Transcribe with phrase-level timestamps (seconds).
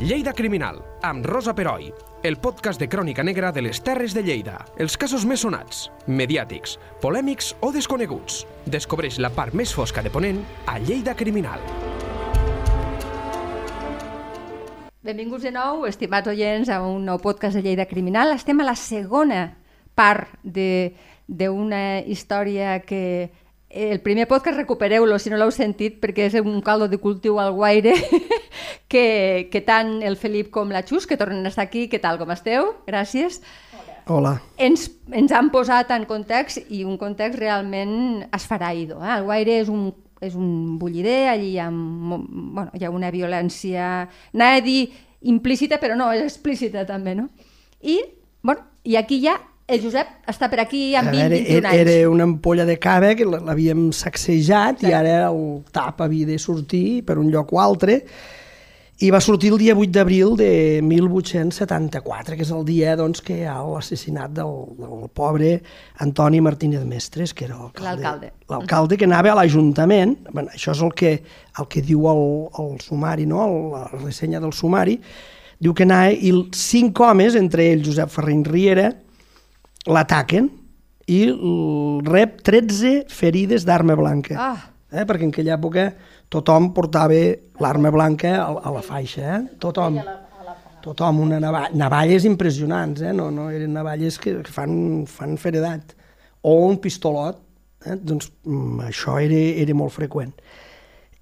[0.00, 1.90] Lleida Criminal, amb Rosa Peroi,
[2.22, 4.54] el podcast de crònica negra de les Terres de Lleida.
[4.80, 8.38] Els casos més sonats, mediàtics, polèmics o desconeguts.
[8.64, 11.60] Descobreix la part més fosca de Ponent a Lleida Criminal.
[15.04, 18.32] Benvinguts de nou, estimats oients, a un nou podcast de Lleida Criminal.
[18.32, 19.42] Estem a la segona
[19.92, 23.28] part d'una història que
[23.70, 27.52] el primer podcast recupereu-lo si no l'heu sentit perquè és un caldo de cultiu al
[27.54, 27.94] guaire
[28.90, 32.18] que, que tant el Felip com la Xus, que tornen a estar aquí, què tal,
[32.18, 32.74] com esteu?
[32.90, 33.38] Gràcies.
[34.10, 34.40] Hola.
[34.58, 38.98] Ens, ens han posat en context i un context realment esferaido.
[39.04, 39.12] Eh?
[39.20, 44.08] El guaire és un, és un bullider, allí hi ha, bueno, hi ha una violència,
[44.34, 44.80] anava a dir
[45.30, 47.28] implícita, però no, és explícita també, no?
[47.80, 48.00] I,
[48.42, 49.38] bueno, i aquí ja
[49.70, 51.80] el Josep està per aquí amb 20-21 anys.
[51.84, 54.90] Era una ampolla de cava que l'havíem sacsejat sí.
[54.90, 55.40] i ara el
[55.74, 58.00] tap havia de sortir per un lloc o altre
[59.00, 63.38] i va sortir el dia 8 d'abril de 1874, que és el dia doncs, que
[63.38, 65.54] hi ha l'assassinat del, del pobre
[66.04, 68.28] Antoni Martínez Mestres, que era l'alcalde.
[68.52, 71.14] L'alcalde que anava a l'Ajuntament, bueno, això és el que,
[71.56, 72.24] el que diu el,
[72.60, 73.46] el sumari, no?
[73.72, 74.98] la ressenya del sumari,
[75.56, 78.90] diu que anava i cinc homes, entre ells Josep Ferrin Riera,
[79.88, 80.50] l'ataquen
[81.10, 81.20] i
[82.06, 84.36] rep 13 ferides d'arma blanca.
[84.38, 84.70] Ah.
[84.90, 85.04] Eh?
[85.06, 85.90] Perquè en aquella època
[86.30, 87.20] tothom portava
[87.62, 89.36] l'arma blanca a, a la faixa.
[89.36, 89.58] Eh?
[89.62, 90.00] Tothom.
[90.80, 93.12] Tothom, una navalla, navalles impressionants, eh?
[93.12, 95.92] no, no eren navalles que, que fan, fan feredat.
[96.40, 97.36] O un pistolot,
[97.84, 97.98] eh?
[98.00, 100.32] doncs mm, això era, era molt freqüent.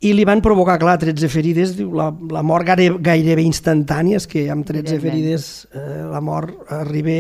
[0.07, 4.45] I li van provocar, clar, 13 ferides, la, la mort gairebé, gairebé instantània, és que
[4.55, 7.19] amb 13 ferides eh, la mort arriba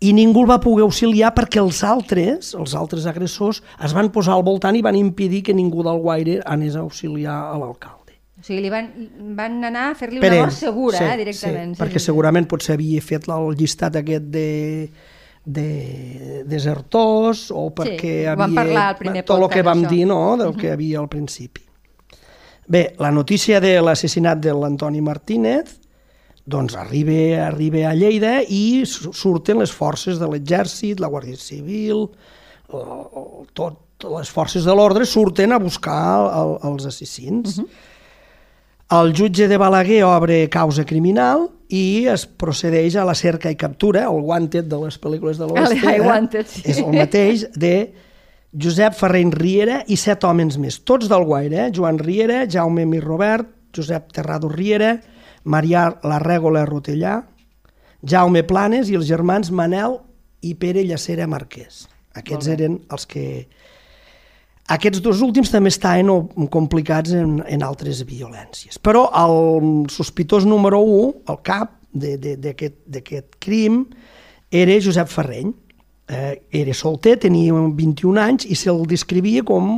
[0.00, 4.34] i ningú el va poder auxiliar perquè els altres, els altres agressors, es van posar
[4.38, 8.16] al voltant i van impedir que ningú del Guaire anés a auxiliar a l'alcalde.
[8.40, 8.88] O sigui, li van,
[9.36, 11.74] van anar a fer-li una mort segura, sí, eh, directament.
[11.74, 14.48] Sí, sí, perquè segurament potser havia fet el llistat aquest de
[15.44, 18.48] de desertors o perquè sí, havia...
[18.54, 19.90] Parlar al primer tot el que vam això.
[19.90, 20.60] dir, no?, del uh -huh.
[20.60, 21.62] que havia al principi.
[22.66, 25.79] Bé, la notícia de l'assassinat de l'Antoni Martínez
[26.50, 32.08] doncs arriba, arriba a Lleida i surten les forces de l'exèrcit, la Guàrdia Civil,
[33.54, 33.78] tot,
[34.08, 36.02] les forces de l'ordre surten a buscar
[36.40, 37.58] el, els assassins.
[37.58, 37.88] Uh -huh.
[38.90, 44.08] El jutge de Balaguer obre causa criminal i es procedeix a la cerca i captura,
[44.10, 46.00] el wanted de les pel·lícules de l'Oest, eh?
[46.00, 46.62] wanted, sí.
[46.64, 47.92] és el mateix, de
[48.50, 51.70] Josep Ferrer Riera i set homes més, tots del Guaire, eh?
[51.72, 53.46] Joan Riera, Jaume Mir Robert,
[53.76, 54.96] Josep Terrado Riera,
[55.44, 57.20] Marià Larrègola Rotellà,
[58.02, 59.98] Jaume Planes i els germans Manel
[60.44, 61.86] i Pere Llacera Marquès.
[62.16, 63.26] Aquests eren els que...
[64.70, 66.10] Aquests dos últims també estaven
[66.52, 68.78] complicats en, en altres violències.
[68.78, 73.82] Però el sospitós número 1, el cap d'aquest crim,
[74.50, 75.50] era Josep Ferreny.
[76.10, 79.76] Eh, era solter, tenia 21 anys i se'l descrivia com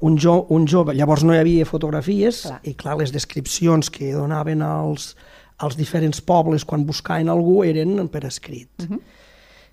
[0.00, 2.60] un, jo, un jove, llavors no hi havia fotografies, clar.
[2.64, 5.14] i clar, les descripcions que donaven als,
[5.60, 8.70] als diferents pobles quan buscaven algú eren per escrit.
[8.80, 9.00] Uh -huh.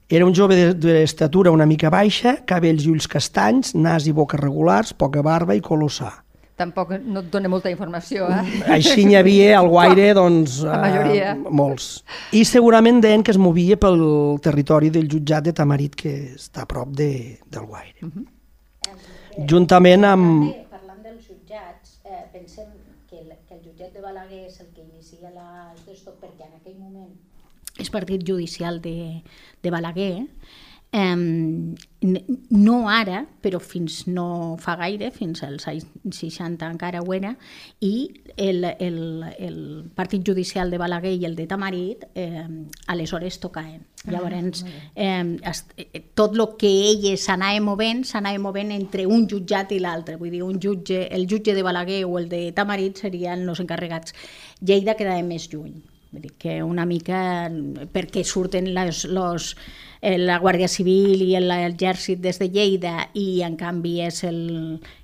[0.10, 4.94] Era un jove d'estatura una mica baixa, cabells i ulls castanys, nas i boca regulars,
[4.94, 6.24] poca barba i colossà.
[6.56, 8.42] Tampoc no et dona molta informació, eh?
[8.42, 10.64] Mm, així n'hi havia al Guaire, doncs...
[10.64, 11.32] La majoria.
[11.34, 12.04] Eh, molts.
[12.32, 16.66] I segurament deien que es movia pel territori del jutjat de Tamarit, que està a
[16.66, 18.00] prop de, del Guaire.
[18.02, 18.37] Uh -huh
[19.46, 20.48] juntament amb...
[20.72, 22.72] Parlant, dels jutjats, eh, pensem
[23.10, 26.56] que el, que el jutjat de Balaguer és el que inicia la d'estoc perquè en
[26.62, 27.12] aquell moment
[27.78, 29.22] és partit judicial de,
[29.62, 37.02] de Balaguer, Eh, no ara, però fins no fa gaire, fins als anys 60 encara
[37.02, 37.34] ho era,
[37.84, 39.00] i el, el,
[39.38, 39.60] el
[39.96, 42.46] partit judicial de Balaguer i el de Tamarit eh,
[42.88, 43.84] aleshores tocaven.
[44.06, 44.64] Ah, Llavors,
[44.96, 50.16] eh, tot el que elles s'anava movent, s'anava movent entre un jutjat i l'altre.
[50.16, 54.16] Vull dir, un jutge, el jutge de Balaguer o el de Tamarit serien els encarregats.
[54.62, 55.82] Lleida quedava més lluny.
[56.12, 57.50] Vull dir que una mica
[57.94, 59.54] perquè surten les, los,
[60.02, 64.40] Eh, la Guàrdia Civil i l'exèrcit des de Lleida i en canvi és el,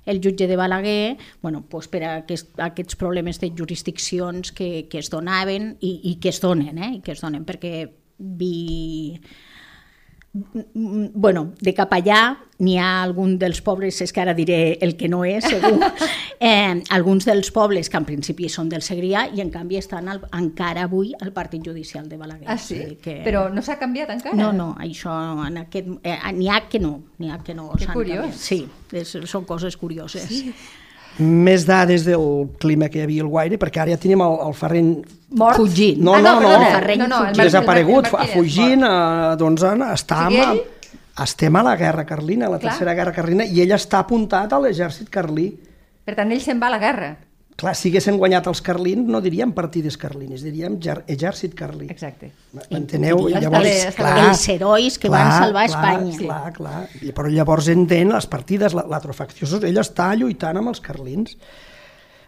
[0.06, 5.02] el jutge de Balaguer, bueno, pues per a aquest, aquests problemes de jurisdiccions que, que
[5.02, 6.92] es donaven i, i que es donen, eh?
[6.98, 9.18] I que es donen perquè vi,
[10.74, 15.08] bueno, de cap allà n'hi ha algun dels pobles, és que ara diré el que
[15.10, 15.78] no és, segur,
[16.40, 20.22] eh, alguns dels pobles que en principi són del Segrià i en canvi estan al,
[20.34, 22.48] encara avui al Partit Judicial de Balaguer.
[22.50, 22.96] Ah, sí?
[23.02, 23.20] que...
[23.26, 24.38] Però no s'ha canviat encara?
[24.38, 25.14] No, no, això
[25.46, 25.90] en aquest...
[26.02, 27.70] Eh, n'hi ha que no, n'hi ha que no.
[27.78, 28.24] Que curiós.
[28.26, 28.40] Canviat.
[28.40, 28.64] Sí,
[28.94, 30.26] és, són coses curioses.
[30.30, 30.54] Sí.
[31.18, 32.24] Més dades del
[32.58, 34.88] clima que hi havia al Guaire, perquè ara ja tenim el, el Ferreny
[35.38, 35.56] Mort?
[35.56, 36.00] Fugint.
[36.02, 36.40] No, ah, no, no.
[36.40, 36.70] perdona.
[36.78, 39.34] Ferreny no, no, el desaparegut, el fugint, mort.
[39.34, 42.58] eh, doncs en- està O sigui, amb, ell- estem a la guerra carlina, a la
[42.58, 42.72] Clar.
[42.72, 45.48] tercera guerra carlina, i ell està apuntat a l'exèrcit carlí.
[46.04, 47.16] Per tant, ell se'n va a la guerra.
[47.56, 50.74] Clar, si haguessin guanyat els carlins, no diríem partides carlines, diríem
[51.06, 51.86] exèrcit carlí.
[51.92, 52.32] Exacte.
[52.56, 54.24] Està bé, Llavors, està clar.
[54.32, 56.16] Els herois que van salvar Espanya.
[56.18, 56.80] Clar, clar.
[57.00, 61.36] I, però llavors entén les partides, la- l'atrofacció, ell està lluitant amb els carlins.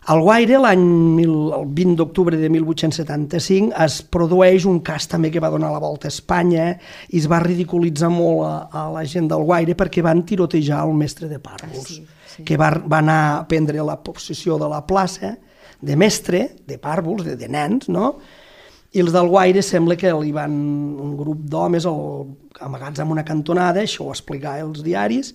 [0.07, 5.51] Al Guaire, l'any el 20 d'octubre de 1875, es produeix un cas també que va
[5.51, 6.77] donar la volta a Espanya
[7.11, 10.95] i es va ridiculitzar molt a, a la gent del Guaire perquè van tirotejar el
[10.95, 12.45] mestre de pàrvuls, Ah, sí, sí.
[12.45, 15.37] que va, va anar a prendre la posició de la plaça
[15.81, 18.15] de mestre, de pàrvuls, de, de nens, no?,
[18.97, 20.53] i els del Guaire sembla que li van
[21.03, 21.85] un grup d'homes
[22.65, 25.35] amagats en una cantonada, això ho explicava els diaris,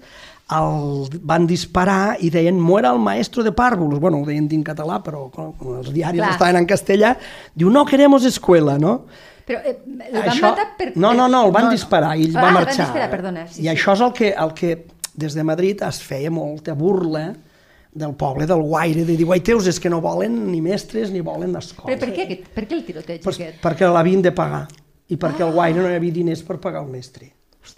[0.52, 4.98] el van disparar i deien muera el maestro de pàrvuls, bueno, ho deien en català,
[5.06, 6.32] però com els diaris Clar.
[6.34, 7.14] estaven en castellà,
[7.54, 9.04] diu no queremos escuela, no?
[9.46, 9.78] Però eh,
[10.10, 10.90] el van matar per...
[10.96, 11.78] No, no, no, el van no, no.
[11.78, 12.88] disparar i ell Ah, va el van marxar.
[12.88, 13.70] disparar, perdona, sí, I sí.
[13.76, 14.74] això és el que, el que
[15.22, 17.30] des de Madrid es feia molta burla
[17.92, 21.56] del poble del Guaire, de dir, guaiteus, és que no volen ni mestres ni volen
[21.60, 21.90] escola.
[21.92, 23.60] Però per què, aquest, per què el tiroteig Pues aquest?
[23.64, 24.66] perquè l'havien de pagar
[25.12, 27.28] i perquè al Guaire no hi havia diners per pagar el mestre.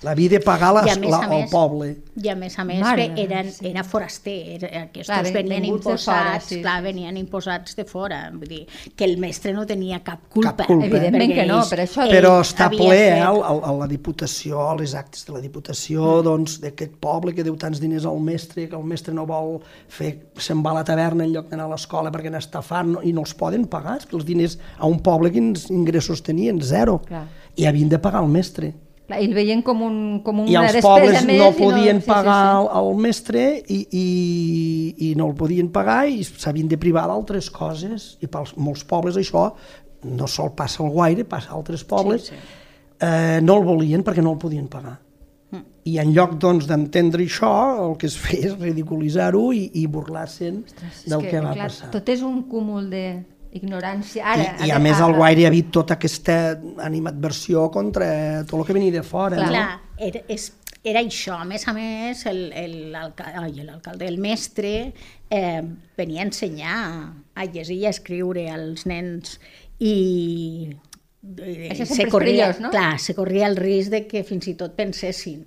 [0.04, 1.88] L'havia de pagar I a més la, a el més- poble.
[2.24, 3.66] I a més a més Mare bé, eren, sí.
[3.68, 8.30] era foraster, era, aquests Clar, ven- venien imposats, fora, sí, clar, venien imposats de fora,
[8.32, 8.62] vull dir,
[8.96, 10.54] que el mestre no tenia cap culpa.
[10.56, 10.86] Cap culpa.
[10.88, 14.76] Evidentment que no, per això- Però està ple, eh, fet- el, el, el, la Diputació,
[14.80, 16.24] les actes de la Diputació, Mm.
[16.24, 19.60] doncs, d'aquest poble que deu tants diners al mestre, que el mestre no vol
[19.90, 23.02] fer, se'n va a la taverna en lloc d'anar a l'escola perquè n'està fan no,
[23.04, 26.62] i no els poden pagar, és que els diners a un poble quins ingressos tenien?
[26.62, 27.02] Zero.
[27.06, 27.28] Clar.
[27.58, 28.74] I havien de pagar el mestre.
[29.14, 32.08] Clar, I el veien com, un, com una I els pobles més no podien sí,
[32.08, 34.08] pagar Sí, el, el mestre i, i,
[35.10, 38.18] i no el podien pagar i s'havien de privar d'altres coses.
[38.24, 39.52] I per molts pobles això
[40.04, 42.28] no sol passa al Guaire, passa a altres pobles.
[42.32, 42.60] Sí, sí.
[43.04, 45.00] Eh, no el volien perquè no el podien pagar.
[45.54, 45.66] Mm.
[45.86, 47.52] i en lloc doncs d'entendre això
[47.84, 51.90] el que es feia és ridiculitzar-ho i, i burlar-se'n del que, va clar, passar.
[51.94, 52.88] Tot és un cúmul
[53.54, 54.26] d'ignorància.
[54.34, 58.66] Ara, I, i a més al Guaire hi havia tota aquesta animadversió contra tot el
[58.68, 59.46] que venia de fora Clar.
[59.48, 59.54] no?
[59.54, 60.50] Clar, era, és,
[60.84, 61.38] era això.
[61.40, 64.94] A més a més, el- el- l'alcalde, el mestre,
[65.30, 65.62] eh,
[65.98, 69.38] venia a ensenyar a llegir i a escriure als nens
[69.80, 70.70] i
[71.40, 72.70] eh, Això se corria, perillós, no?
[72.72, 75.46] clar, se corria el risc de que fins i tot pensessin.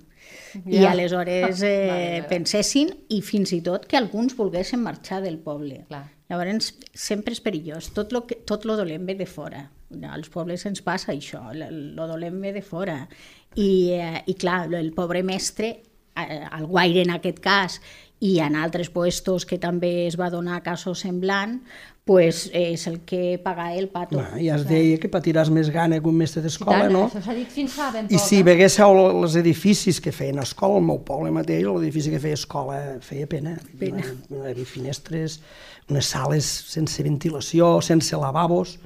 [0.65, 0.91] I Ja.
[0.91, 2.27] aleshores Mare eh, meva.
[2.31, 5.83] pensessin i fins i tot que alguns volguessin marxar del poble.
[5.87, 6.07] Clar.
[6.29, 7.91] Llavors, sempre és perillós.
[7.95, 9.69] Tot lo, que, tot lo dolent ve de fora.
[10.11, 13.07] Als pobles ens passa això, el- lo dolent ve de fora.
[13.55, 15.81] I, eh, i clar, el pobre mestre,
[16.17, 17.81] eh, al Guaire en aquest cas,
[18.19, 21.61] i en altres puestos que també es va donar casos semblant,
[22.03, 24.17] pues, és el que paga el pato.
[24.17, 27.09] Va, ja es deia que patiràs més gana que un mestre I d'escola, no?
[27.11, 28.23] S'ha dit fins fa ben I poc.
[28.23, 28.43] si eh?
[28.47, 33.27] veguéssiu els edificis que feien escola, al meu poble mateix, l'edifici que feia escola feia
[33.27, 33.57] pena.
[33.79, 34.03] Pena.
[34.29, 35.41] No hi havia finestres,
[35.89, 38.77] unes sales sense ventilació, sense lavabos.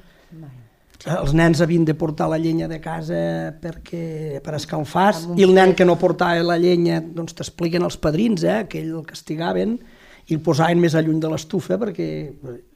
[1.02, 3.16] Els nens havien de portar la llenya de casa
[3.58, 8.44] perquè, per escalfar i el nen que no portava la llenya, doncs t'expliquen els padrins,
[8.46, 9.80] eh, que ell el castigaven
[10.30, 12.06] i el posaven més alluny de l'estufa perquè,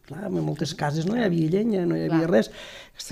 [0.09, 2.33] clar, en moltes cases no hi havia llenya, no hi havia Clar.
[2.33, 2.51] res.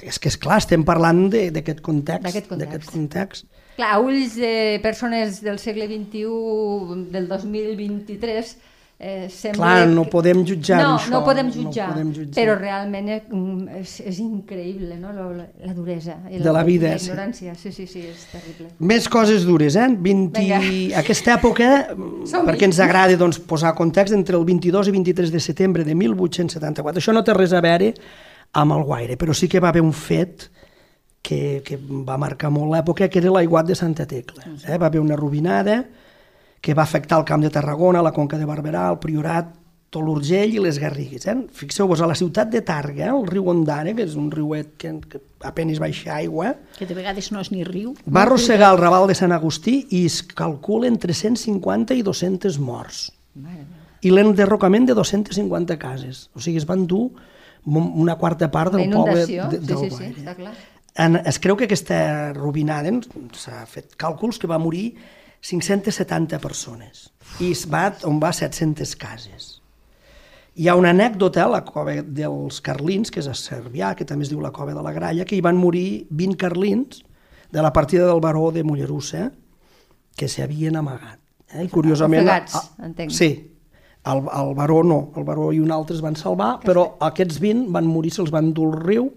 [0.02, 2.26] És, que, és clar, estem parlant de- d'aquest context.
[2.26, 2.72] D'aquest context.
[2.72, 3.46] d'aquest context.
[3.76, 8.56] Clar, a ulls de persones del segle XXI, del 2023,
[8.98, 9.58] eh, sembla...
[9.58, 12.34] Clar, no podem jutjar no, això, No podem no jutjar, podem jutjar.
[12.36, 16.16] però realment mm, és, és increïble, no?, la, la, la duresa.
[16.30, 17.10] I De la vida, La sí.
[17.10, 18.70] ignorància, sí, sí, sí, és terrible.
[18.78, 19.88] Més coses dures, eh?
[19.90, 20.38] 20...
[20.38, 20.60] Vinga.
[21.02, 21.70] Aquesta època,
[22.48, 27.02] perquè ens agrada doncs, posar context, entre el 22 i 23 de setembre de 1874.
[27.02, 27.92] Això no té res a veure
[28.54, 30.48] amb el Guaire, però sí que va haver un fet
[31.24, 34.44] que, que va marcar molt l'època, que era l'aiguat de Santa Tecla.
[34.68, 34.78] Eh?
[34.78, 35.80] Va haver una robinada
[36.64, 39.50] que va afectar el Camp de Tarragona, la Conca de Barberà, el Priorat,
[39.92, 41.26] tot l'Urgell i les Garrigues.
[41.28, 41.34] Eh?
[41.54, 45.20] Fixeu-vos, a la ciutat de Targa, el riu Ondara, que és un riuet que, que
[45.44, 47.92] apenas baixa aigua, Que de vegades no és ni riu.
[48.08, 53.10] va arrossegar el Raval de Sant Agustí i es calcula entre 150 i 200 morts.
[54.04, 56.28] I l'enderrocament de 250 cases.
[56.34, 57.10] O sigui, es van dur
[57.64, 60.14] una quarta part del poble de, sí, del sí, sí, Guaire.
[60.24, 60.54] està clar.
[60.96, 62.90] En, es creu que aquesta robinada,
[63.36, 64.94] s'ha fet càlculs, que va morir
[65.44, 67.10] 570 persones.
[67.42, 69.50] I es va tombar 700 cases.
[70.54, 74.24] Hi ha una anècdota a la cova dels Carlins, que és a Cervià, que també
[74.24, 77.02] es diu la cova de la Gralla, que hi van morir 20 carlins
[77.52, 79.32] de la partida del baró de Mollerussa,
[80.16, 81.18] que s'havien amagat.
[81.52, 81.66] Eh?
[81.66, 82.22] I curiosament...
[82.22, 83.12] Ofegats, ah, entenc.
[83.12, 83.32] Sí.
[84.04, 87.68] El, el baró no, el baró i un altre es van salvar, però aquests 20
[87.74, 89.10] van morir, se'ls van dur al riu,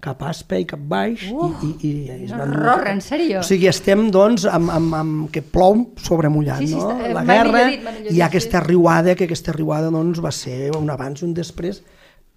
[0.00, 2.52] cap Aspe i cap baix, Uh, i, i, i es van...
[2.54, 3.40] horror, en sèrio?
[3.40, 6.92] O sigui, estem, doncs, amb, amb, amb que plou sobre mullat, Sí, sí, no?
[6.94, 10.70] està- La guerra dit, millor i dit, aquesta riuada, que aquesta riuada, doncs, va ser
[10.78, 11.82] un abans i un després,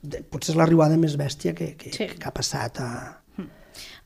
[0.01, 2.08] de, potser és la riuada més bèstia que, que, Sí.
[2.18, 3.21] que ha passat a...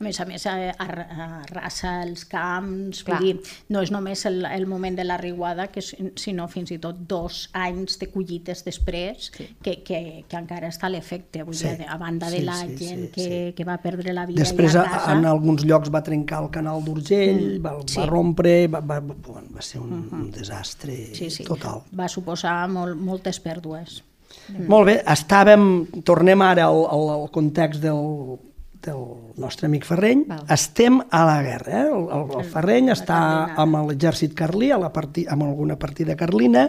[0.00, 1.06] A més a més, eh, ar-
[1.46, 3.18] arrasa els camps, Clar.
[3.20, 6.70] vull dir, no és només el, el moment de la riuada, que, és- sinó fins
[6.72, 9.48] i tot dos anys de collites després, sí.
[9.62, 11.68] que, que, que encara està l'efecte, vull Sí.
[11.68, 13.52] dir, a banda de Sí, la sí, gent sí, que, sí.
[13.56, 15.12] que va perdre la vida Després, i a, arrasa.
[15.16, 17.98] en alguns llocs va trencar el canal d'Urgell, va, sí.
[18.00, 21.44] va rompre, va, va, va, va ser un, un desastre sí, sí.
[21.44, 21.82] total.
[21.98, 24.02] Va suposar molt, moltes pèrdues.
[24.50, 24.66] Mm.
[24.68, 28.38] Molt bé, estàvem, tornem ara al, al, al context del,
[28.82, 30.44] del nostre amic Ferreny, Val.
[30.52, 31.88] estem a la guerra, eh?
[31.90, 33.62] el, el, el Ferreny està carlinada.
[33.62, 36.68] amb l'exèrcit carlí, a la parti, amb alguna partida carlina,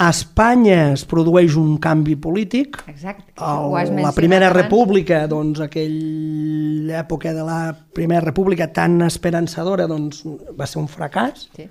[0.00, 3.34] a Espanya es produeix un canvi polític, Exacte.
[3.36, 4.62] el, la Primera abans.
[4.62, 7.58] República, doncs aquella època de la
[7.92, 10.22] Primera República tan esperançadora, doncs
[10.58, 11.68] va ser un fracàs, Sí.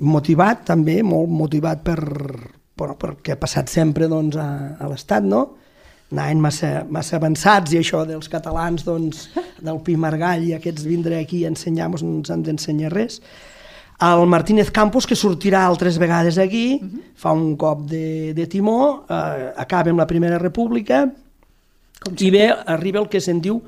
[0.00, 1.98] motivat també, molt motivat per,
[2.76, 5.44] bueno, perquè ha passat sempre doncs, a, a l'Estat, no?
[6.14, 9.26] Anaven massa, massa avançats i això dels catalans, doncs,
[9.58, 13.18] del Pi Margall i aquests vindre aquí a ensenyar-nos, no ens han d'ensenyar res.
[14.04, 17.02] El Martínez Campos, que sortirà altres vegades aquí, uh -huh.
[17.14, 21.10] fa un cop de, de timó, eh, acaba amb la Primera República
[22.04, 23.60] Com i bé, arriba el que se'n diu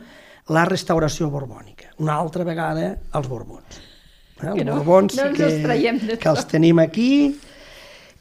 [0.53, 1.95] la restauració borbònica.
[2.05, 3.79] Una altra vegada els borbons.
[4.43, 4.47] Eh?
[4.47, 7.35] Els Que no- borbons no que, que els tenim aquí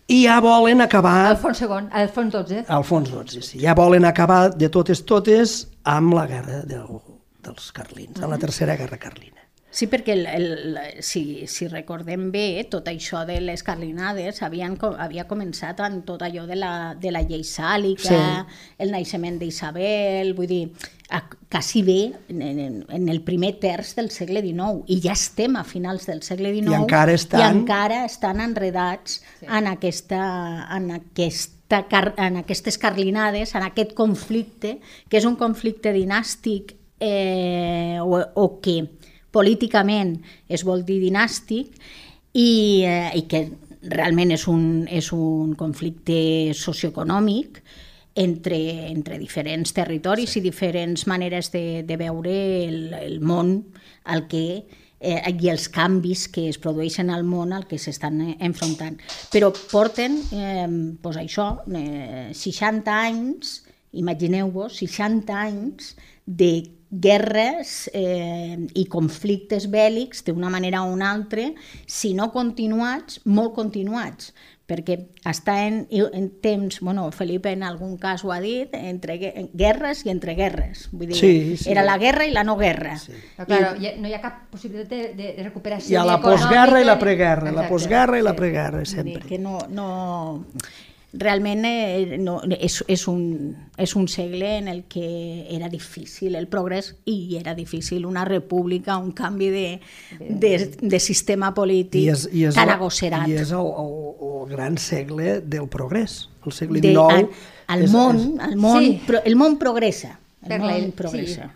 [0.07, 1.31] i ja volen acabar...
[1.31, 2.65] Alfons II, Alfons XII.
[2.67, 3.61] Alfons XII, sí.
[3.63, 6.99] Ja volen acabar de totes totes amb la guerra del,
[7.45, 9.44] dels carlins, amb la tercera guerra carlina.
[9.75, 15.25] Sí, perquè el, el, si, si recordem bé, tot això de les carlinades havien, havia
[15.27, 18.61] començat amb tot allò de la, de la llei sàlica, Sí.
[18.79, 20.61] el naixement d'Isabel, vull dir,
[21.11, 21.19] a,
[21.51, 21.97] quasi bé
[22.31, 26.23] en, en, en el primer terç del segle XIX, i ja estem a finals del
[26.23, 29.45] segle XIX, I encara estan- i encara estan enredats sí.
[29.49, 30.21] en, aquesta,
[30.77, 34.77] en, aquesta, car- en aquestes carlinades, en aquest conflicte,
[35.09, 38.77] que és un conflicte dinàstic eh, o, o que
[39.35, 41.75] políticament es vol dir dinàstic
[42.33, 43.45] i, eh, i que
[43.85, 47.59] realment és un, és un conflicte socioeconòmic
[48.15, 48.57] entre,
[48.89, 50.39] entre diferents territoris sí.
[50.39, 52.33] i diferents maneres de, de veure
[52.65, 53.59] el, el món
[54.05, 54.45] al que
[54.99, 58.97] eh, i els canvis que es produeixen al món al que s'estan eh, enfrontant.
[59.33, 60.67] Però porten, eh,
[61.03, 63.59] pues això, eh, 60 anys,
[63.95, 65.93] imagineu-vos, 60 anys
[66.25, 66.51] de
[67.01, 71.49] guerres eh, i conflictes bèl·lics d'una manera o una altra,
[71.85, 74.33] si no continuats, molt continuats,
[74.65, 74.95] perquè
[75.29, 80.01] està en, en temps, bueno, Felipe en algun cas ho ha dit, entre gue- guerres
[80.07, 80.87] i entre guerres.
[80.91, 81.69] Vull dir, Sí, sí.
[81.69, 82.95] era la guerra i la no guerra.
[82.97, 83.13] Sí.
[83.37, 86.17] Però, claro, ha, no hi ha cap possibilitat de, de, de recuperació Hi ha la
[86.23, 89.21] postguerra i la preguerra, la postguerra i la preguerra, sempre.
[89.29, 90.45] que no, no,
[91.17, 96.47] realment eh, no, és, és, un, és un segle en el que era difícil el
[96.51, 99.79] progrés i era difícil una república, un canvi de,
[100.19, 102.11] de, de sistema polític
[102.53, 103.27] tan la- agosserat.
[103.31, 103.93] I és el, el,
[104.27, 106.29] el gran segle del progrés.
[106.45, 107.13] El segle de, XIX...
[107.13, 107.29] al,
[107.67, 109.01] al és- món, és- el món, Sí.
[109.07, 110.19] pro, el món progressa.
[110.43, 110.91] El Per món sí.
[110.95, 111.51] progressa.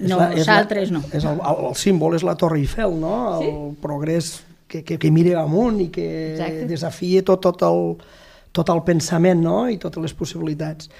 [0.00, 1.02] és No, la- és la- nosaltres no.
[1.12, 3.40] És el, el, el símbol és la Torre Eiffel, no?
[3.42, 6.66] El progrés que, que, que mira amunt i que Exacte.
[6.70, 7.96] desafia tot, tot, el,
[8.52, 9.68] tot el pensament no?
[9.70, 10.90] i totes les possibilitats.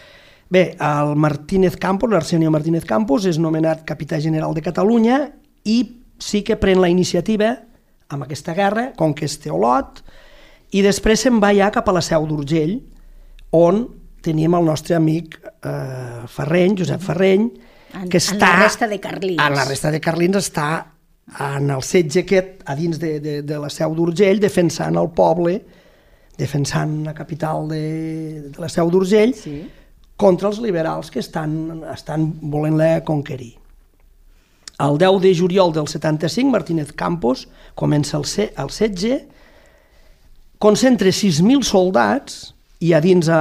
[0.50, 5.20] Bé, el Martínez Campos, l'Arsenio Martínez Campos, és nomenat capità general de Catalunya
[5.70, 5.78] i
[6.20, 7.52] sí que pren la iniciativa
[8.10, 10.00] amb aquesta guerra, conquesta Olot,
[10.74, 12.80] i després se'n va ja cap a la Seu d'Urgell,
[13.54, 13.84] on
[14.22, 17.46] teníem el nostre amic eh, Ferreny, Josep Ferreny,
[17.94, 18.50] En- que en està...
[18.50, 19.42] la resta de Carlins.
[19.42, 20.68] En la resta de Carlins està
[21.46, 25.60] en el setge aquest a dins de, de, de la Seu d'Urgell, defensant el poble,
[26.38, 29.68] defensant la capital de, de la Seu d'Urgell, Sí.
[30.16, 33.54] contra els liberals que estan, estan volent-la conquerir.
[34.80, 39.26] El 10 de juliol del 75, Martínez Campos comença el, se, el setge,
[40.58, 43.40] concentra 6.000 soldats i a dins a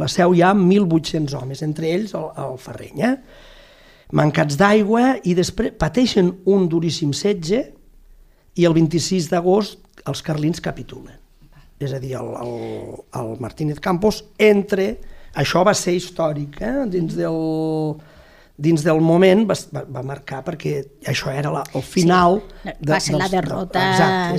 [0.00, 3.16] la seu hi ha 1.800 homes, entre ells el, el Ferreny, eh?
[4.16, 7.60] mancats d'aigua i després pateixen un duríssim setge
[8.56, 11.16] i el 26 d'agost els carlins capitulen.
[11.78, 14.96] És a dir, el, el, el Martínez Campos entre...
[15.38, 16.86] Això va ser històric, eh?
[16.90, 17.36] dins del,
[18.58, 19.54] dins del moment va,
[19.86, 23.84] va, marcar perquè això era la, el final Sí, va ser la derrota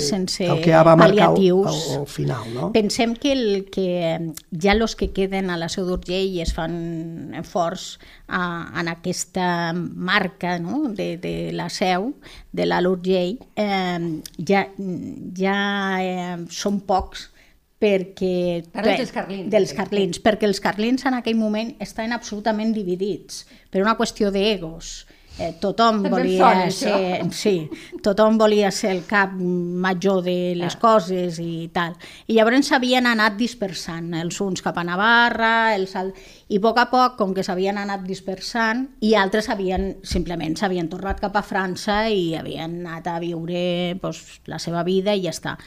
[0.03, 1.69] sense el que ja va marcar el, pal·liatius.
[1.71, 2.67] el, el final no?
[2.75, 3.88] Pensem que, el, que
[4.51, 6.75] ja els que queden a la Seu d'Urgell es fan
[7.47, 7.95] forts
[8.27, 8.41] a,
[8.81, 10.89] en aquesta marca no?
[10.91, 12.11] de, de la Seu,
[12.51, 14.67] de l'Alt Urgell, eh, ja,
[15.39, 15.59] ja
[16.03, 17.29] eh, són pocs
[17.79, 18.65] perquè...
[18.74, 19.51] Parles dels carlins.
[19.53, 25.07] Dels carlins, perquè els carlins en aquell moment estaven absolutament dividits per una qüestió d'egos.
[25.39, 27.53] Eh, tothom També volia sona, ser, sí,
[28.03, 30.79] tothom volia ser el cap major de les Ah.
[30.81, 31.93] coses i tal.
[32.27, 36.12] I llavors s'havien anat dispersant, els uns cap a Navarra, els al...
[36.50, 40.89] i a poc a poc, com que s'havien anat dispersant, i altres havien, simplement s'havien
[40.89, 45.31] tornat cap a França i havien anat a viure pues, la seva vida i ja
[45.31, 45.57] està.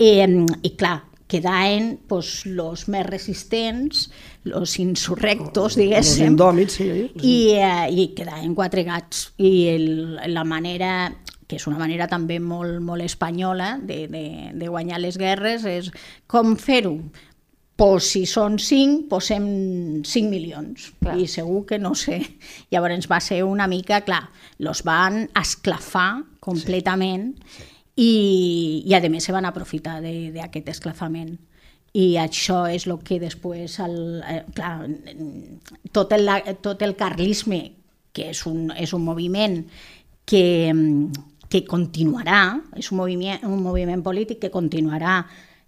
[0.00, 0.26] I,
[0.66, 0.98] i clar,
[1.32, 4.10] quedaven pues, los més resistents,
[4.44, 6.88] los insurrectos, els diguéssim, indòmits sí,
[7.24, 9.30] i, eh, i quedaven quatre gats.
[9.40, 9.86] I el,
[10.28, 10.92] la manera
[11.48, 14.24] que és una manera també molt, molt espanyola de, de,
[14.56, 15.90] de guanyar les guerres, és
[16.28, 16.96] com fer-ho?
[17.76, 19.44] Pues si són cinc, posem
[20.04, 20.92] 5 milions.
[21.00, 21.16] Clar.
[21.18, 22.20] I segur que no sé.
[22.72, 24.26] Llavors va ser una mica, clar,
[24.60, 27.56] los van esclafar completament sí.
[27.56, 27.71] Sí.
[27.96, 31.36] I, i a més se van aprofitar d'aquest esclafament.
[31.92, 34.88] I això és el que després, el, eh, clar,
[35.92, 36.30] tot el,
[36.64, 37.60] tot el carlisme,
[38.12, 39.58] que és un, és un moviment
[40.24, 40.44] que,
[41.52, 45.22] que continuarà, és un moviment, un moviment polític que continuarà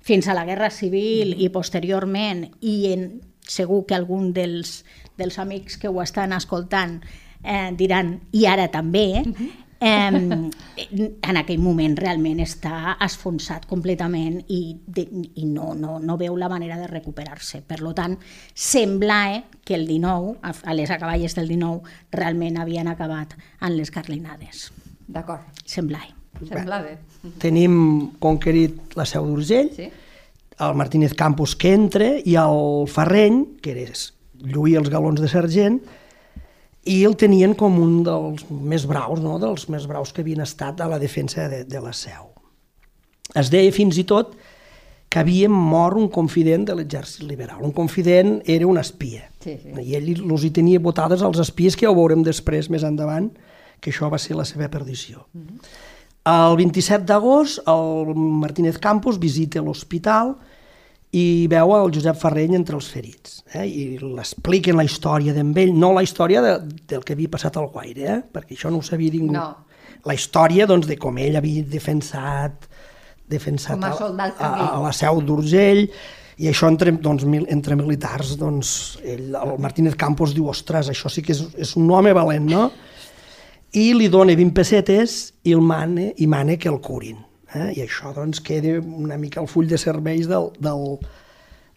[0.04, 3.07] fins a la Guerra Civil i posteriorment, i en,
[3.49, 4.83] segur que algun dels,
[5.21, 7.00] dels amics que ho estan escoltant
[7.45, 9.23] eh, diran, i ara també,
[9.81, 10.50] eh,
[11.23, 16.49] en aquell moment realment està esfonsat completament i, de, i no, no, no veu la
[16.49, 17.62] manera de recuperar-se.
[17.66, 18.16] Per lo tant,
[18.54, 23.90] sembla eh, que el 19, a, les acaballes del 19, realment havien acabat en les
[23.90, 24.71] carlinades.
[25.07, 26.00] D'acord, Sembla.
[26.49, 26.97] sembla bé.
[27.38, 29.90] tenim conquerit la Seu d'Urgell Sí?
[30.61, 33.93] el Martínez Campos que entra i el Ferreny, que era
[34.45, 35.81] lluir els galons de sergent,
[36.84, 39.38] i el tenien com un dels més braus, no?
[39.40, 42.28] dels més braus que havien estat a la defensa de, de la Seu.
[43.34, 44.34] Es deia fins i tot
[45.08, 47.62] que havia mort un confident de l'exèrcit liberal.
[47.62, 49.28] Un confident era un espia.
[49.44, 49.73] Sí, sí.
[49.80, 53.30] I ell els hi tenia votades als espies, que ja ho veurem després, més endavant,
[53.80, 55.23] que això va ser la seva perdició.
[56.25, 60.34] El 27 d'agost, el Martínez Campos visita l'hospital
[61.14, 63.38] i veu el Josep Ferreny entre els ferits.
[63.54, 63.66] Eh?
[63.68, 66.56] I l'expliquen la història d'en ell, no la història de,
[66.90, 68.18] del que havia passat al Guaire, eh?
[68.34, 69.36] perquè això no ho sabia ningú.
[69.36, 69.46] No.
[70.04, 72.66] La història doncs, de com ell havia defensat,
[73.30, 75.86] defensat Com a a, a, a la seu d'Urgell,
[76.42, 78.72] i això entre, doncs, mil, entre militars, doncs,
[79.06, 82.64] ell, el Martínez Campos diu, ostres, això sí que és, és un home valent, no?
[83.74, 87.22] I li dona 20 pessetes i, el mane, i mane que el curin.
[87.54, 87.71] Eh?
[87.78, 90.99] I això doncs, queda una mica el full de serveis del, del,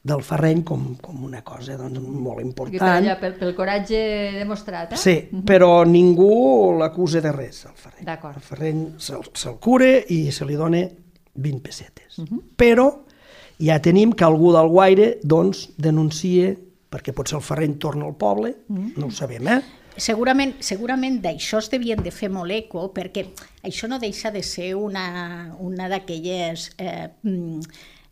[0.07, 2.93] del Ferreny com, com una cosa doncs, molt Perquè per important.
[3.03, 3.99] allà, pel, pel coratge
[4.39, 5.01] demostrat, eh?
[5.01, 8.07] Sí, però ningú l'acusa de res, el Ferreny.
[8.33, 10.83] El Ferreny se'l se cura i se li dona
[11.37, 12.21] 20 pessetes.
[12.57, 12.87] Però
[13.61, 16.53] ja tenim que algú del Guaire doncs, denuncia,
[16.89, 19.61] perquè potser el Ferreny torna al poble, no ho sabem, eh?
[19.97, 23.25] Segurament, segurament d'això es devien de fer molt eco, perquè
[23.65, 26.71] això no deixa de ser una, una d'aquelles...
[26.77, 27.61] Eh, mm,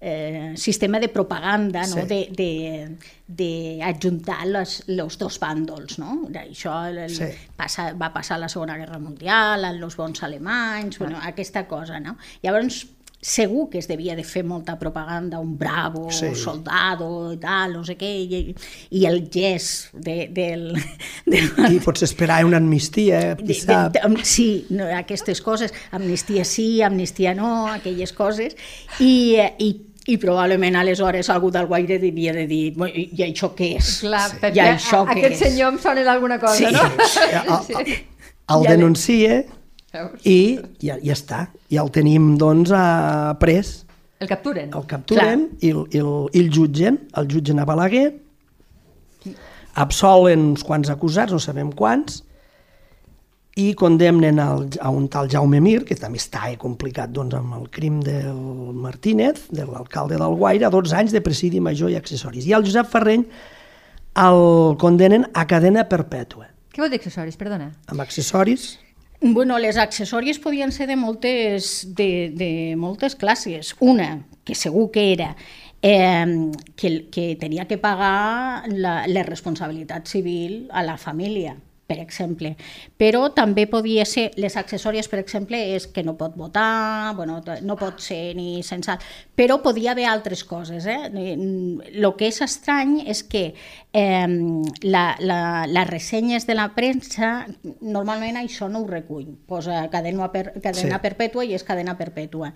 [0.07, 1.95] eh, sistema de propaganda no?
[1.95, 2.01] Sí.
[2.01, 5.97] de, de, de ajuntar les, els dos bàndols.
[5.97, 6.27] No?
[6.35, 7.31] Això el, Sí.
[7.57, 11.99] passa, va passar a la Segona Guerra Mundial, en els bons alemanys, bueno, aquesta cosa.
[11.99, 12.17] No?
[12.43, 12.85] Llavors,
[13.25, 16.27] segur que es devia de fer molta propaganda, un bravo, Sí.
[16.35, 16.43] sí.
[16.43, 18.53] soldado i tal, no sé què, i,
[18.93, 20.67] i el gest de, del,
[21.25, 23.35] del, I pots esperar una amnistia, eh?
[23.39, 28.53] de, de, de, sí, no, aquestes coses, amnistia sí, amnistia no, aquelles coses,
[28.99, 29.71] i, eh, i,
[30.05, 34.01] i probablement aleshores algú del Guaire devia de dir, "Bueno, i, això què és?
[34.05, 35.47] Clar, I perquè això a, què aquest és?
[35.49, 36.69] senyor em sona d'alguna cosa, Sí.
[36.69, 36.85] no?
[36.85, 37.93] El, el,
[38.53, 39.45] el Ja denuncia
[39.95, 40.27] Veus?
[40.27, 41.45] i ja, ja està.
[41.71, 43.81] Ja el tenim, doncs, a pres.
[44.19, 44.69] El capturen.
[44.75, 48.07] El capturen i el, i, el, i el jutgen, el jutgen a Balaguer,
[49.75, 52.21] absolen uns quants acusats, no sabem quants,
[53.55, 57.55] i condemnen al, a un tal Jaume Mir, que també està eh, complicat doncs, amb
[57.55, 58.39] el crim del
[58.83, 62.47] Martínez, de l'alcalde del Guaire, a 12 anys de presidi major i accessoris.
[62.47, 63.23] I el Josep Ferreny
[64.25, 64.41] el
[64.79, 67.69] condenen a cadena perpètua, Què vol dir accessoris, perdona?
[67.87, 68.73] amb accessoris
[69.21, 73.75] Bueno, les accessòries podien ser de moltes, de, de moltes classes.
[73.79, 75.35] Una, que segur que era,
[75.81, 81.55] eh, que, que tenia que pagar la, la responsabilitat civil a la família.
[81.85, 82.55] Per exemple.
[82.97, 87.77] Però també podia ser, les accessòries, per exemple, és que no pot votar, bueno, no
[87.77, 89.03] pot ser ni censat,
[89.37, 90.87] però podia haver altres coses.
[90.89, 91.11] Eh?
[91.13, 93.45] El que és estrany és que
[93.93, 94.27] eh,
[94.81, 97.45] la, la, les ressenyes de la premsa,
[97.81, 99.29] normalment això no ho recull.
[99.47, 101.03] Posa cadena, per, cadena sí.
[101.05, 102.51] perpètua i és cadena perpètua.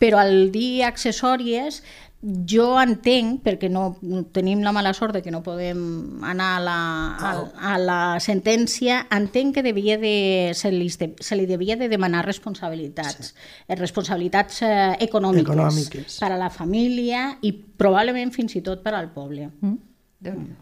[0.00, 1.82] Però al dir accessòries
[2.22, 3.96] jo entenc, perquè no
[4.34, 6.76] tenim la mala sort de que no podem anar a la,
[7.18, 7.32] a,
[7.72, 13.32] a la sentència, entenc que devia de, se, li, se li devia de demanar responsabilitats,
[13.32, 13.48] sí.
[13.66, 18.94] Eh, responsabilitats eh, econòmiques, econòmiques per a la família i probablement fins i tot per
[18.94, 19.50] al poble.
[19.58, 19.78] Mm.
[20.22, 20.52] Mm.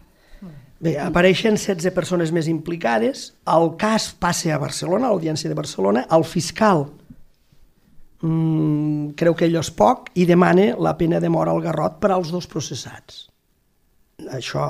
[0.80, 6.06] Bé, apareixen 16 persones més implicades, el cas passa a Barcelona, a l'Audiència de Barcelona,
[6.16, 6.86] el fiscal
[8.22, 12.12] mm, creu que allò és poc i demana la pena de mort al garrot per
[12.14, 13.26] als dos processats.
[14.28, 14.66] Això,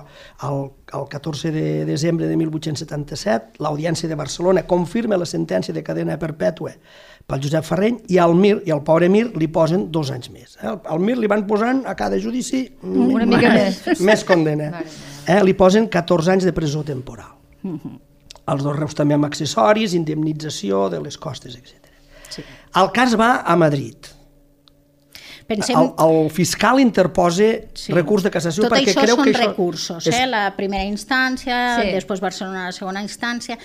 [0.47, 0.61] el,
[0.95, 6.77] el 14 de desembre de 1877, l'Audiència de Barcelona confirma la sentència de cadena perpètua
[7.27, 10.57] pel Josep Ferreny i al Mir i al pobre Mir li posen dos anys més.
[10.63, 10.71] Eh?
[10.71, 14.71] Al Mir li van posant a cada judici una mica més, més condena.
[15.27, 15.41] Eh?
[15.47, 17.35] Li posen 14 anys de presó temporal.
[17.63, 17.99] Uh -huh.
[18.51, 21.77] Els dos reus també amb accessoris, indemnització de les costes, etc.
[22.31, 22.43] Sí.
[22.77, 24.11] El cas va a Madrid.
[25.51, 25.75] Pensem...
[25.75, 27.93] El, el fiscal interposa sí.
[27.93, 29.49] recurs de cassació Tot perquè això creu són que això...
[29.49, 30.15] recursos, és...
[30.15, 30.27] eh?
[30.31, 31.91] la primera instància, sí.
[31.97, 33.59] després Barcelona la segona instància.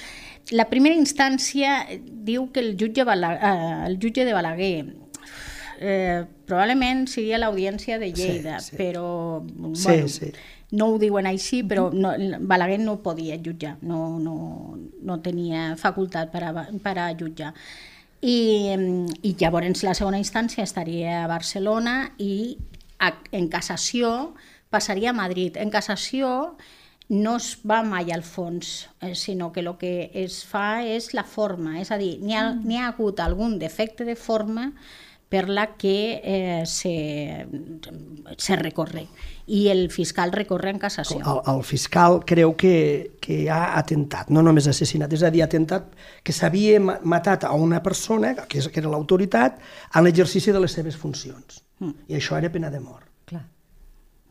[0.58, 4.74] La primera instància diu que el jutge, Balaguer, eh, el jutge de Balaguer
[5.80, 8.78] eh, probablement seria l'audiència de Lleida, sí, sí.
[8.82, 9.08] però
[9.46, 10.32] bueno, sí, sí.
[10.74, 14.38] no ho diuen així, però no, Balaguer no podia jutjar, no, no,
[15.06, 17.54] no tenia facultat per a, per a jutjar.
[18.26, 18.74] I,
[19.22, 22.58] i llavors la segona instància estaria a Barcelona i
[22.98, 24.34] a, en cassació
[24.74, 25.60] passaria a Madrid.
[25.62, 26.56] En cassació
[27.10, 31.24] no es va mai al fons, eh, sinó que el que es fa és la
[31.24, 32.78] forma, és a dir, n'hi ha, mm.
[32.80, 34.72] ha hagut algun defecte de forma
[35.36, 37.46] per la que eh, se,
[38.38, 39.04] se recorre
[39.46, 41.20] i el fiscal recorre en cassació.
[41.20, 45.92] El, el fiscal creu que, que ha atentat, no només assassinat, és a dir, atentat
[46.24, 49.60] que s'havia matat a una persona, que, és, que era l'autoritat,
[49.92, 51.60] en l'exercici de les seves funcions.
[51.84, 52.08] Mm.
[52.16, 53.04] I això era pena de mort.
[53.28, 53.44] Clar.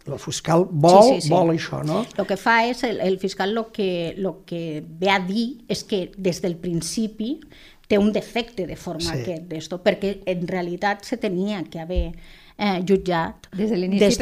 [0.08, 1.34] El fiscal vol, sí, sí, sí.
[1.36, 2.00] vol això, no?
[2.16, 5.84] El que fa és, el, el fiscal el que, lo que ve a dir és
[5.84, 7.36] que des del principi
[7.88, 9.20] té un defecte de forma sí.
[9.20, 12.04] aquest d'esto, perquè en realitat se tenia que haver
[12.56, 13.76] eh, jutjat des de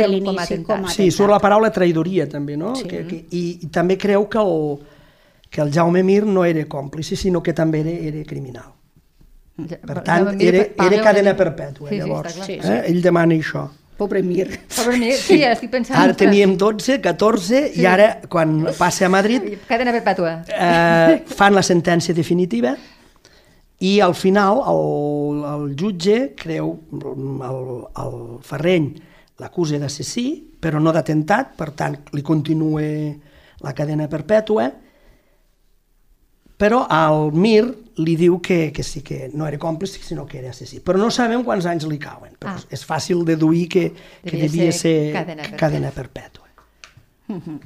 [0.09, 2.75] l'inici com, a com a Sí, surt la paraula traïdoria també, no?
[2.79, 2.89] Sí.
[2.91, 4.79] Que, que, i, I també creu que el,
[5.51, 8.73] que el Jaume Mir no era còmplice, sinó que també era, era criminal.
[9.69, 12.35] Ja, per tant, era, era cadena perpètua, sí, llavors.
[12.35, 12.73] Sí, sí, sí.
[12.73, 12.83] Eh?
[12.89, 13.67] Ell demana això.
[14.01, 14.49] Pobre Mir.
[14.75, 15.99] Pobre Mir, sí, sí estic pensant...
[16.01, 17.83] Ara teníem 12, 14, sí.
[17.83, 19.45] i ara, quan passa a Madrid...
[19.69, 20.33] Cadena perpètua.
[20.49, 22.73] Eh, fan la sentència definitiva,
[23.83, 27.59] i al final el, el jutge creu, el,
[28.05, 28.17] el
[28.47, 28.93] Ferreny
[29.43, 30.27] l'acusa d'assassí,
[30.63, 32.85] però no d'atemptat, per tant li continua
[33.63, 34.69] la cadena perpètua,
[36.63, 37.65] però al Mir
[37.99, 40.79] li diu que, que sí que no era còmplice, sinó que era assassí.
[40.79, 42.63] Però no sabem quants anys li cauen, però ah.
[42.71, 43.89] és fàcil deduir que,
[44.23, 45.59] que devia, devia ser, ser cadena perpètua.
[45.65, 46.47] Cadena perpètua.
[47.27, 47.59] Mm -hmm.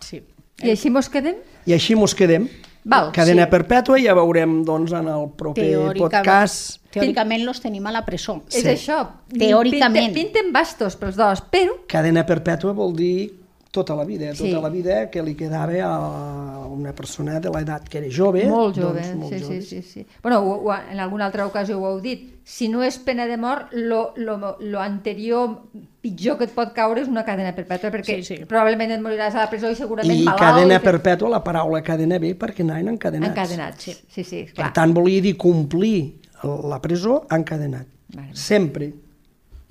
[0.00, 0.22] Sí.
[0.64, 1.36] I així mos quedem?
[1.66, 2.48] I així mos quedem.
[2.86, 3.50] Val, cadena sí.
[3.50, 6.76] perpètua i ja veurem doncs, en el proper Teòrica, podcast.
[6.94, 8.38] Teòricament los tenim a la presó.
[8.46, 8.60] Sí.
[8.60, 9.00] És això.
[9.32, 10.12] Teòricament.
[10.14, 11.80] Pinten, pinten bastos pels dos, però...
[11.90, 13.16] Cadena perpètua vol dir
[13.76, 14.62] tota la vida, tota sí.
[14.62, 18.46] la vida que li quedava a una persona de l'edat que era jove.
[18.48, 19.60] Molt jove, doncs, molt sí, jove.
[19.60, 20.06] sí, sí, sí.
[20.22, 23.36] Bueno, ho, ho, en alguna altra ocasió ho heu dit, si no és pena de
[23.36, 25.58] mort, lo, lo, lo anterior
[26.00, 28.48] pitjor que et pot caure és una cadena perpètua, perquè sí, sí.
[28.48, 30.40] probablement et moriràs a la presó i segurament I malalt.
[30.40, 33.34] I cadena perpètua, la paraula cadena ve perquè anaven encadenats.
[33.34, 34.62] Encadenats, sí, sí, sí clar.
[34.62, 35.98] Per tant, volia dir complir
[36.72, 37.92] la presó encadenat.
[38.16, 38.32] Vale.
[38.32, 38.94] Sempre.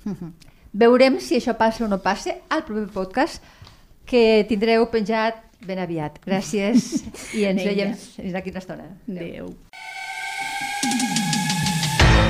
[0.04, 0.34] Uh -huh.
[0.76, 3.42] Veurem si això passa o no passa al proper podcast
[4.06, 6.20] que tindreu penjat ben aviat.
[6.26, 7.02] Gràcies
[7.34, 7.92] i ens Vinga.
[7.92, 8.90] veiem d'aquí una estona.
[9.10, 9.50] Adéu.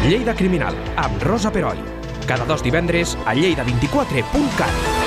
[0.06, 1.78] Lleida Criminal, amb Rosa Peroi.
[2.26, 5.05] Cada dos divendres a lleida24.cat.